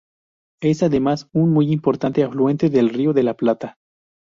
[0.63, 3.75] Es, además, un muy importante afluente del Río de la Plata.